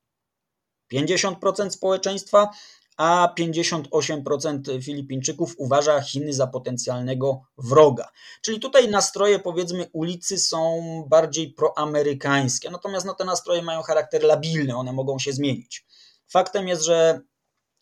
[0.94, 2.50] 50% społeczeństwa,
[2.98, 8.10] a 58% Filipińczyków uważa Chiny za potencjalnego wroga.
[8.42, 14.76] Czyli tutaj nastroje, powiedzmy, ulicy są bardziej proamerykańskie, natomiast no, te nastroje mają charakter labilny,
[14.76, 15.86] one mogą się zmienić.
[16.28, 17.22] Faktem jest, że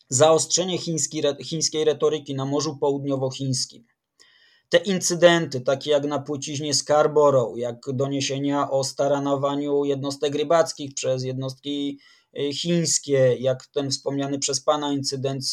[0.08, 3.84] zaostrzenie chiński, chińskiej retoryki na Morzu Południowochińskim,
[4.68, 11.98] te incydenty, takie jak na płyciźnie Scarborough, jak doniesienia o staranowaniu jednostek rybackich przez jednostki
[12.52, 15.44] chińskie, jak ten wspomniany przez Pana incydent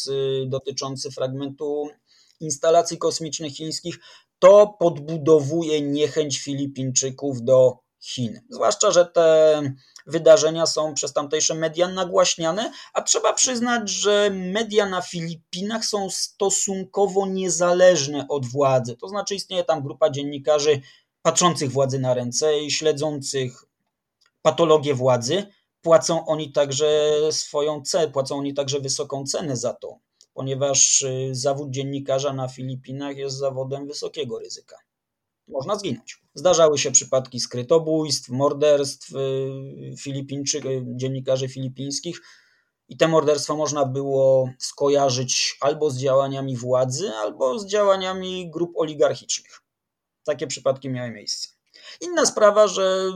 [0.46, 1.88] dotyczący fragmentu
[2.40, 3.98] instalacji kosmicznych chińskich,
[4.38, 8.40] to podbudowuje niechęć Filipińczyków do Chin.
[8.50, 9.60] Zwłaszcza, że te
[10.06, 17.26] wydarzenia są przez tamtejsze media nagłaśniane, a trzeba przyznać, że media na Filipinach są stosunkowo
[17.26, 18.96] niezależne od władzy.
[18.96, 20.80] To znaczy istnieje tam grupa dziennikarzy
[21.22, 23.64] patrzących władzy na ręce i śledzących
[24.42, 25.46] patologię władzy,
[25.82, 29.98] płacą oni także swoją cenę, płacą oni także wysoką cenę za to,
[30.34, 34.76] ponieważ y, zawód dziennikarza na Filipinach jest zawodem wysokiego ryzyka.
[35.48, 36.22] Można zginąć.
[36.34, 40.64] Zdarzały się przypadki skrytobójstw, morderstw y, Filipińczyk,
[40.96, 42.20] dziennikarzy filipińskich
[42.88, 49.62] i te morderstwa można było skojarzyć albo z działaniami władzy, albo z działaniami grup oligarchicznych.
[50.24, 51.48] Takie przypadki miały miejsce.
[52.00, 53.12] Inna sprawa, że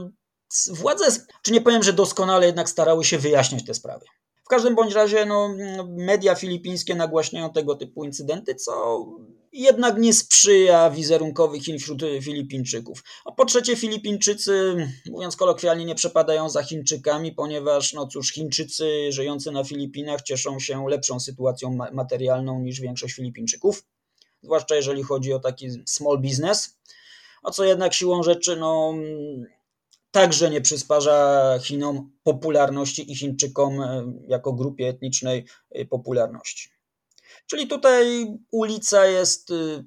[0.71, 1.05] władze,
[1.41, 4.05] czy nie powiem, że doskonale jednak starały się wyjaśniać te sprawy.
[4.43, 5.55] W każdym bądź razie no,
[5.87, 9.05] media filipińskie nagłaśniają tego typu incydenty, co
[9.53, 13.03] jednak nie sprzyja wizerunkowi Chin wśród Filipińczyków.
[13.25, 14.75] A po trzecie, Filipińczycy,
[15.11, 20.89] mówiąc kolokwialnie, nie przepadają za Chińczykami, ponieważ, no cóż, Chińczycy żyjący na Filipinach cieszą się
[20.89, 23.83] lepszą sytuacją materialną niż większość Filipińczyków,
[24.41, 26.77] zwłaszcza jeżeli chodzi o taki small business,
[27.43, 28.93] a co jednak siłą rzeczy, no
[30.13, 36.69] także nie przysparza Chinom popularności i Chińczykom e, jako grupie etnicznej e, popularności.
[37.45, 39.83] Czyli tutaj ulica jest, e,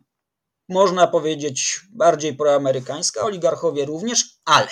[0.68, 4.68] można powiedzieć, bardziej proamerykańska, oligarchowie również, ale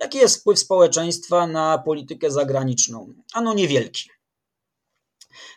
[0.00, 3.14] jaki jest wpływ społeczeństwa na politykę zagraniczną?
[3.32, 4.10] Ano niewielki.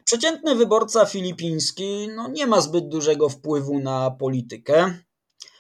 [0.05, 4.97] Przeciętny wyborca filipiński no, nie ma zbyt dużego wpływu na politykę.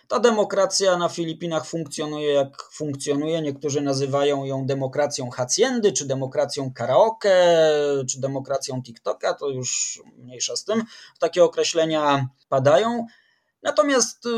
[0.07, 3.41] Ta demokracja na Filipinach funkcjonuje jak funkcjonuje.
[3.41, 7.57] Niektórzy nazywają ją demokracją haciendy, czy demokracją karaoke,
[8.09, 10.83] czy demokracją TikToka, to już mniejsza z tym.
[11.19, 13.05] Takie określenia padają.
[13.63, 14.29] Natomiast y,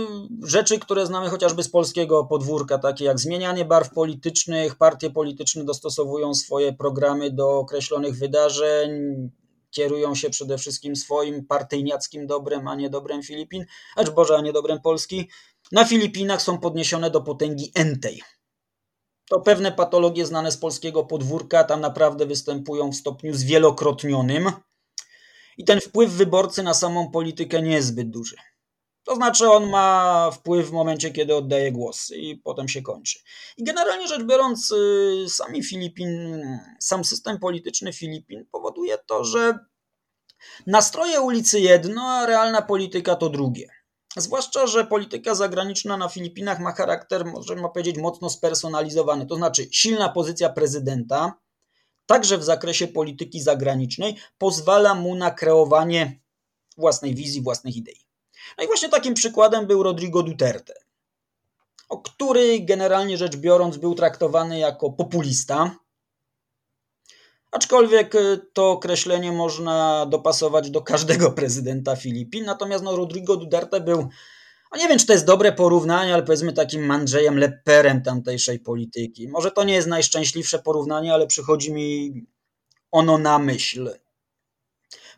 [0.43, 6.33] rzeczy, które znamy chociażby z polskiego podwórka, takie jak zmienianie barw politycznych, partie polityczne dostosowują
[6.33, 8.91] swoje programy do określonych wydarzeń,
[9.71, 14.53] kierują się przede wszystkim swoim partyjniackim dobrem, a nie dobrem Filipin, acz Boże, a nie
[14.53, 15.29] dobrem Polski
[15.71, 18.21] na Filipinach są podniesione do potęgi entej.
[19.29, 24.51] To pewne patologie znane z polskiego podwórka tam naprawdę występują w stopniu zwielokrotnionym
[25.57, 28.35] i ten wpływ wyborcy na samą politykę nie jest zbyt duży.
[29.03, 33.19] To znaczy, on ma wpływ w momencie, kiedy oddaje głos i potem się kończy.
[33.57, 36.41] I generalnie rzecz biorąc, y, sami Filipin,
[36.79, 39.59] sam system polityczny Filipin powoduje to, że
[40.67, 43.69] nastroje ulicy jedno, a realna polityka to drugie.
[44.17, 49.25] Zwłaszcza, że polityka zagraniczna na Filipinach ma charakter, możemy powiedzieć, mocno spersonalizowany.
[49.25, 51.33] To znaczy, silna pozycja prezydenta,
[52.05, 56.19] także w zakresie polityki zagranicznej, pozwala mu na kreowanie
[56.77, 58.07] własnej wizji, własnych idei.
[58.57, 60.73] No i właśnie takim przykładem był Rodrigo Duterte,
[62.03, 65.75] który generalnie rzecz biorąc był traktowany jako populista,
[67.55, 72.45] Aczkolwiek y, to określenie można dopasować do każdego prezydenta Filipin.
[72.45, 74.09] Natomiast no, Rodrigo Duterte był,
[74.71, 79.27] no nie wiem czy to jest dobre porównanie, ale powiedzmy takim Mandrzejem Leperem tamtejszej polityki.
[79.27, 82.13] Może to nie jest najszczęśliwsze porównanie, ale przychodzi mi
[82.91, 83.89] ono na myśl.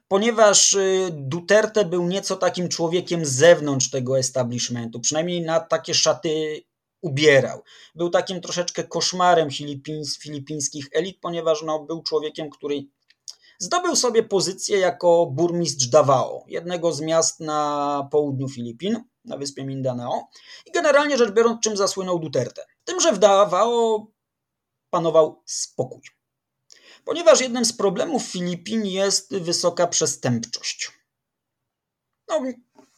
[0.08, 6.62] Ponieważ y, Duterte był nieco takim człowiekiem z zewnątrz tego establishmentu, przynajmniej na takie szaty
[7.02, 7.64] ubierał.
[7.96, 12.86] Był takim troszeczkę koszmarem filipińs, filipińskich elit, ponieważ no, był człowiekiem, który
[13.60, 20.28] zdobył sobie pozycję jako burmistrz Davao, jednego z miast na południu Filipin, na wyspie Mindanao.
[20.66, 22.66] I generalnie rzecz biorąc, czym zasłynął Duterte?
[22.84, 24.08] Tym, że w Davao
[24.90, 26.02] panował spokój.
[27.06, 30.92] Ponieważ jednym z problemów Filipin jest wysoka przestępczość.
[32.28, 32.42] No,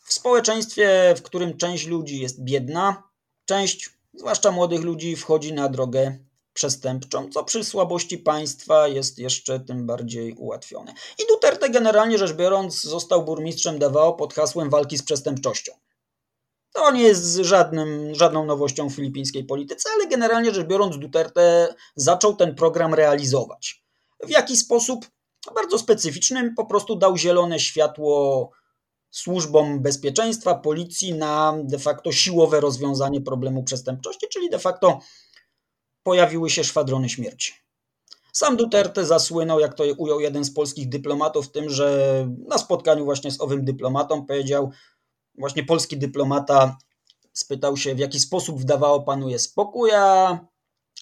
[0.04, 3.09] w społeczeństwie, w którym część ludzi jest biedna,
[3.50, 6.18] część zwłaszcza młodych ludzi, wchodzi na drogę
[6.54, 10.94] przestępczą, co przy słabości państwa jest jeszcze tym bardziej ułatwione.
[11.20, 15.72] I Duterte generalnie rzecz biorąc został burmistrzem Davao pod hasłem walki z przestępczością.
[16.74, 22.36] To nie jest żadnym, żadną nowością w filipińskiej polityce, ale generalnie rzecz biorąc Duterte zaczął
[22.36, 23.84] ten program realizować.
[24.24, 25.06] W jaki sposób?
[25.56, 28.52] Bardzo specyficznym, po prostu dał zielone światło
[29.12, 35.00] służbom bezpieczeństwa, policji na de facto siłowe rozwiązanie problemu przestępczości, czyli de facto
[36.04, 37.54] pojawiły się szwadrony śmierci.
[38.34, 43.32] Sam Duterte zasłynął, jak to ujął jeden z polskich dyplomatów, tym, że na spotkaniu właśnie
[43.32, 44.72] z owym dyplomatą powiedział,
[45.38, 46.78] właśnie polski dyplomata
[47.34, 50.40] spytał się, w jaki sposób wdawało panuje spokój, a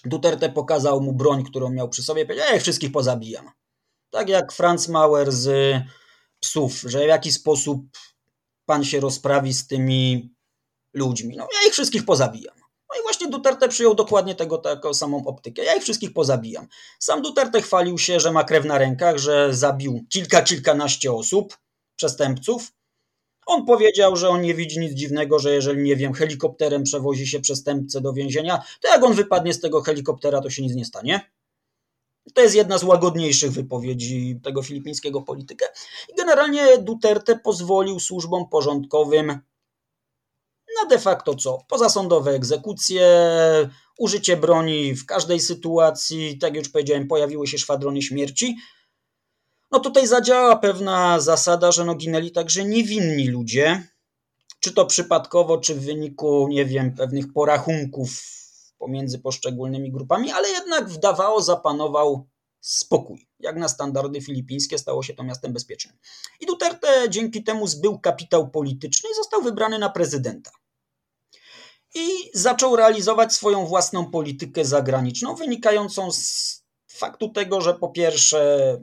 [0.04, 3.50] Duterte pokazał mu broń, którą miał przy sobie, powiedział, ja wszystkich pozabijam.
[4.10, 5.76] Tak jak Franz Mauer z
[6.40, 7.80] psów, że w jaki sposób
[8.66, 10.34] pan się rozprawi z tymi
[10.94, 11.36] ludźmi.
[11.36, 12.54] No ja ich wszystkich pozabijam.
[12.90, 15.64] No i właśnie Duterte przyjął dokładnie tego, taką samą optykę.
[15.64, 16.66] Ja ich wszystkich pozabijam.
[16.98, 21.58] Sam Duterte chwalił się, że ma krew na rękach, że zabił kilka, kilkanaście osób,
[21.96, 22.72] przestępców.
[23.46, 27.40] On powiedział, że on nie widzi nic dziwnego, że jeżeli, nie wiem, helikopterem przewozi się
[27.40, 31.30] przestępcę do więzienia, to jak on wypadnie z tego helikoptera, to się nic nie stanie.
[32.34, 35.66] To jest jedna z łagodniejszych wypowiedzi tego filipińskiego polityka.
[36.08, 39.40] I generalnie Duterte pozwolił służbom porządkowym
[40.82, 41.64] na de facto co?
[41.68, 43.08] Pozasądowe egzekucje,
[43.98, 48.56] użycie broni w każdej sytuacji, tak jak już powiedziałem, pojawiły się szwadrony śmierci.
[49.70, 53.88] No tutaj zadziała pewna zasada, że no ginęli także niewinni ludzie,
[54.60, 58.10] czy to przypadkowo, czy w wyniku, nie wiem, pewnych porachunków
[58.78, 62.28] pomiędzy poszczególnymi grupami, ale jednak wdawało zapanował
[62.60, 63.28] spokój.
[63.40, 65.98] Jak na standardy filipińskie stało się to miastem bezpiecznym.
[66.40, 70.50] I Duterte dzięki temu zbył kapitał polityczny i został wybrany na prezydenta.
[71.94, 76.58] I zaczął realizować swoją własną politykę zagraniczną, wynikającą z
[76.88, 78.76] faktu tego, że po pierwsze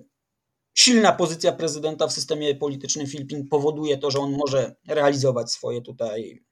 [0.74, 6.44] silna pozycja prezydenta w systemie politycznym Filipin powoduje to, że on może realizować swoje tutaj,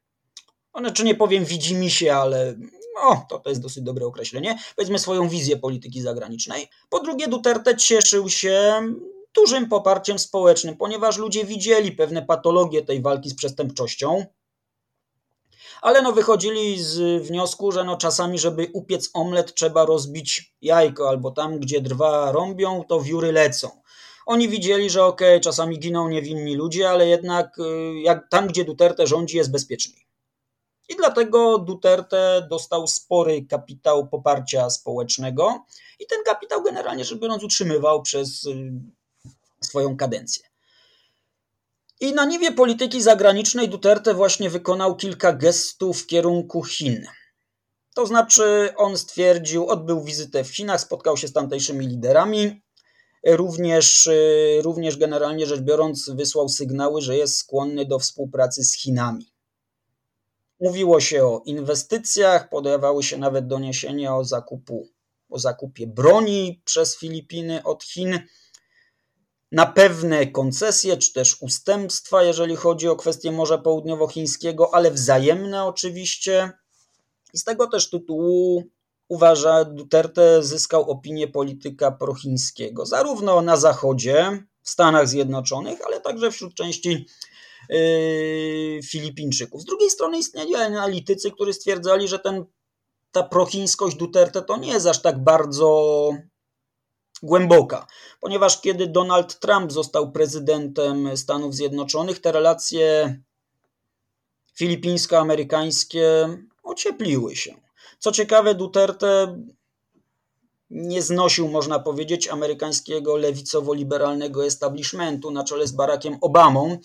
[0.73, 2.55] one czy nie powiem widzi mi się, ale
[2.95, 6.67] no, to, to jest dosyć dobre określenie, powiedzmy swoją wizję polityki zagranicznej.
[6.89, 8.81] Po drugie Duterte cieszył się
[9.35, 14.25] dużym poparciem społecznym, ponieważ ludzie widzieli pewne patologie tej walki z przestępczością,
[15.81, 21.31] ale no wychodzili z wniosku, że no czasami, żeby upiec omlet, trzeba rozbić jajko, albo
[21.31, 23.69] tam, gdzie drwa rąbią, to wióry lecą.
[24.25, 28.65] Oni widzieli, że okej, okay, czasami giną niewinni ludzie, ale jednak y, jak tam, gdzie
[28.65, 30.02] Duterte rządzi, jest bezpieczniej.
[30.93, 35.65] I dlatego Duterte dostał spory kapitał poparcia społecznego
[35.99, 38.71] i ten kapitał generalnie rzecz biorąc utrzymywał przez y,
[39.61, 40.43] swoją kadencję.
[41.99, 47.05] I na niwie polityki zagranicznej Duterte właśnie wykonał kilka gestów w kierunku Chin.
[47.95, 52.61] To znaczy, on stwierdził, odbył wizytę w Chinach, spotkał się z tamtejszymi liderami,
[53.25, 59.32] również, y, również generalnie rzecz biorąc, wysłał sygnały, że jest skłonny do współpracy z Chinami.
[60.59, 64.87] Mówiło się o inwestycjach, podawały się nawet doniesienia o, zakupu,
[65.29, 68.19] o zakupie broni przez Filipiny od Chin
[69.51, 76.51] na pewne koncesje czy też ustępstwa, jeżeli chodzi o kwestię Morza Południowochińskiego, ale wzajemne oczywiście.
[77.33, 78.63] I z tego też tytułu
[79.07, 86.53] uważa, Duterte zyskał opinię polityka prochińskiego, zarówno na Zachodzie, w Stanach Zjednoczonych, ale także wśród
[86.53, 87.05] części
[88.89, 89.61] Filipińczyków.
[89.61, 92.45] Z drugiej strony istnieli analitycy, którzy stwierdzali, że ten,
[93.11, 96.09] ta prochińskość Duterte to nie jest aż tak bardzo
[97.23, 97.87] głęboka,
[98.19, 103.17] ponieważ kiedy Donald Trump został prezydentem Stanów Zjednoczonych, te relacje
[104.55, 107.55] filipińsko-amerykańskie ociepliły się.
[107.99, 109.39] Co ciekawe, Duterte
[110.69, 116.77] nie znosił, można powiedzieć, amerykańskiego lewicowo-liberalnego establishmentu na czele z Barackiem Obamą,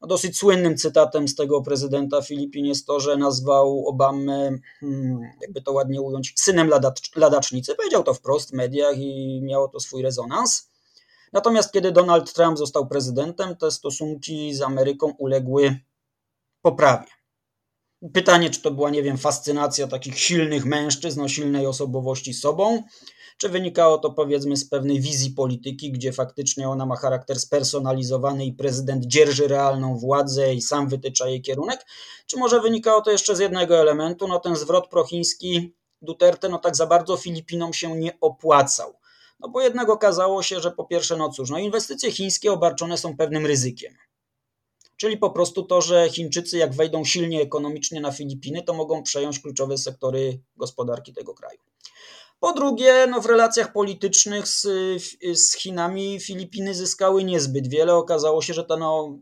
[0.00, 5.62] no, dosyć słynnym cytatem z tego prezydenta Filipin jest to, że nazwał Obamę, hmm, jakby
[5.62, 7.74] to ładnie ująć, synem ladacz, ladacznicy.
[7.74, 10.70] Powiedział to wprost w mediach i miało to swój rezonans.
[11.32, 15.78] Natomiast kiedy Donald Trump został prezydentem, te stosunki z Ameryką uległy
[16.62, 17.17] poprawie.
[18.14, 22.82] Pytanie, czy to była, nie wiem, fascynacja takich silnych mężczyzn o silnej osobowości sobą,
[23.38, 28.52] czy wynikało to powiedzmy z pewnej wizji polityki, gdzie faktycznie ona ma charakter spersonalizowany i
[28.52, 31.86] prezydent dzierży realną władzę i sam wytycza jej kierunek,
[32.26, 36.76] czy może wynikało to jeszcze z jednego elementu, no ten zwrot prochiński Duterte no tak
[36.76, 38.94] za bardzo Filipinom się nie opłacał.
[39.40, 43.16] No bo jednak okazało się, że po pierwsze, no cóż, no inwestycje chińskie obarczone są
[43.16, 43.94] pewnym ryzykiem.
[44.98, 49.40] Czyli po prostu to, że Chińczycy jak wejdą silnie ekonomicznie na Filipiny, to mogą przejąć
[49.40, 51.58] kluczowe sektory gospodarki tego kraju.
[52.40, 54.62] Po drugie, no w relacjach politycznych z,
[55.34, 57.94] z Chinami Filipiny zyskały niezbyt wiele.
[57.94, 59.18] Okazało się, że ta no,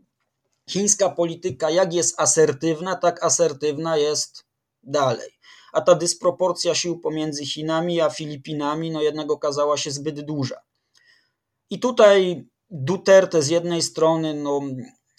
[0.69, 4.45] chińska polityka, jak jest asertywna, tak asertywna jest
[4.83, 5.29] dalej.
[5.73, 10.61] A ta dysproporcja sił pomiędzy Chinami a Filipinami, no jednak okazała się zbyt duża.
[11.69, 14.61] I tutaj Duterte z jednej strony no,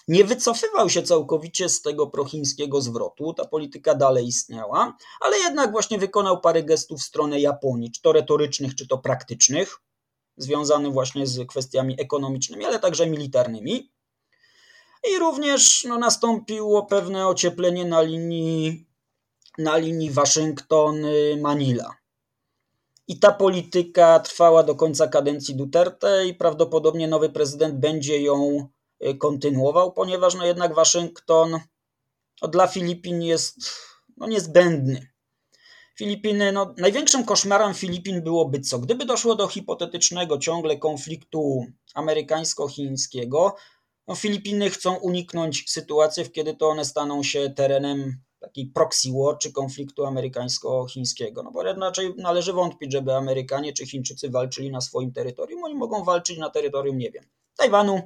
[0.08, 5.98] nie wycofywał się całkowicie z tego prochińskiego zwrotu, ta polityka dalej istniała, ale jednak właśnie
[5.98, 9.80] wykonał parę gestów w stronę Japonii, czy to retorycznych, czy to praktycznych,
[10.36, 13.92] związanych właśnie z kwestiami ekonomicznymi, ale także militarnymi.
[15.14, 18.86] I również no, nastąpiło pewne ocieplenie na linii,
[19.58, 21.90] na linii Waszyngton-Manila.
[23.08, 28.68] I ta polityka trwała do końca kadencji Duterte i prawdopodobnie nowy prezydent będzie ją
[29.18, 31.60] kontynuował, ponieważ no jednak Waszyngton
[32.42, 33.56] no dla Filipin jest
[34.16, 35.08] no niezbędny.
[35.98, 38.78] Filipiny, no, największym koszmarem Filipin byłoby co?
[38.78, 43.54] Gdyby doszło do hipotetycznego ciągle konfliktu amerykańsko-chińskiego,
[44.08, 49.38] no Filipiny chcą uniknąć sytuacji, w kiedy to one staną się terenem takiej proxy war
[49.38, 51.42] czy konfliktu amerykańsko-chińskiego.
[51.42, 55.64] No bo raczej należy wątpić, żeby Amerykanie czy Chińczycy walczyli na swoim terytorium.
[55.64, 57.24] Oni mogą walczyć na terytorium, nie wiem,
[57.56, 58.00] Tajwanu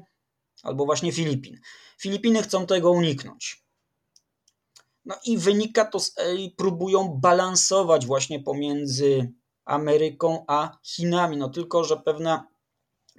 [0.63, 1.61] albo właśnie Filipin.
[1.99, 3.63] Filipiny chcą tego uniknąć.
[5.05, 6.15] No i wynika to, z,
[6.57, 9.33] próbują balansować właśnie pomiędzy
[9.65, 11.37] Ameryką a Chinami.
[11.37, 12.43] No tylko, że pewne,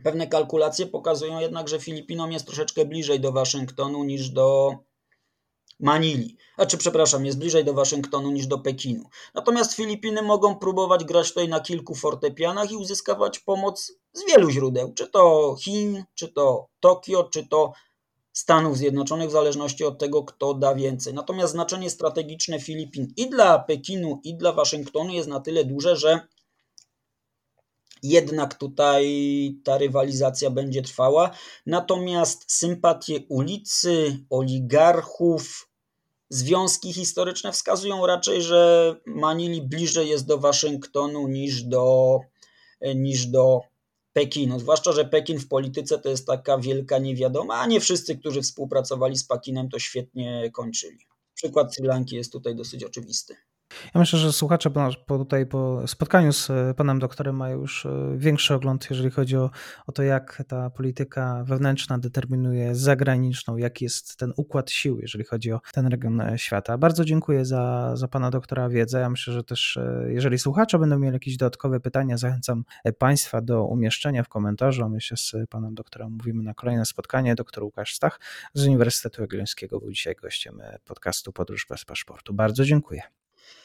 [0.03, 4.77] pewne kalkulacje pokazują jednak, że Filipinom jest troszeczkę bliżej do Waszyngtonu niż do
[5.83, 6.37] Manili.
[6.55, 9.03] Znaczy, przepraszam, jest bliżej do Waszyngtonu niż do Pekinu.
[9.33, 14.93] Natomiast Filipiny mogą próbować grać tutaj na kilku fortepianach i uzyskawać pomoc z wielu źródeł.
[14.93, 17.73] Czy to Chin, czy to Tokio, czy to
[18.33, 21.13] Stanów Zjednoczonych, w zależności od tego, kto da więcej.
[21.13, 26.27] Natomiast znaczenie strategiczne Filipin i dla Pekinu, i dla Waszyngtonu jest na tyle duże, że
[28.03, 29.05] jednak tutaj
[29.63, 31.31] ta rywalizacja będzie trwała.
[31.65, 35.72] Natomiast sympatie ulicy, oligarchów,
[36.33, 42.19] związki historyczne wskazują raczej, że Manili bliżej jest do Waszyngtonu niż do,
[42.95, 43.61] niż do
[44.13, 44.59] Pekinu.
[44.59, 49.17] Zwłaszcza, że Pekin w polityce to jest taka wielka niewiadoma, a nie wszyscy, którzy współpracowali
[49.17, 51.07] z Pekinem, to świetnie kończyli.
[51.35, 53.35] Przykład Sri Lanki jest tutaj dosyć oczywisty.
[53.95, 54.69] Ja myślę, że słuchacze
[55.05, 59.37] po, tutaj po spotkaniu z e, panem doktorem mają już e, większy ogląd, jeżeli chodzi
[59.37, 59.49] o,
[59.87, 65.51] o to, jak ta polityka wewnętrzna determinuje zagraniczną, jaki jest ten układ sił, jeżeli chodzi
[65.51, 66.77] o ten region e, świata.
[66.77, 68.99] Bardzo dziękuję za, za pana doktora wiedzę.
[68.99, 72.63] Ja myślę, że też jeżeli słuchacze będą mieli jakieś dodatkowe pytania, zachęcam
[72.97, 74.89] państwa do umieszczenia w komentarzu.
[74.89, 77.35] My się z panem doktorem mówimy na kolejne spotkanie.
[77.35, 78.19] Doktor Łukasz Stach
[78.53, 82.33] z Uniwersytetu Jagiellońskiego był dzisiaj gościem podcastu Podróż bez paszportu.
[82.33, 83.22] Bardzo dziękuję.